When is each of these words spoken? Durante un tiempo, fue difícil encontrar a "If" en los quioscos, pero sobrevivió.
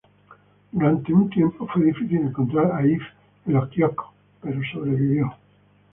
Durante 0.71 1.13
un 1.13 1.29
tiempo, 1.29 1.67
fue 1.67 1.83
difícil 1.85 2.17
encontrar 2.21 2.71
a 2.71 2.83
"If" 2.83 3.03
en 3.45 3.53
los 3.53 3.69
quioscos, 3.69 4.07
pero 4.41 4.59
sobrevivió. 4.73 5.37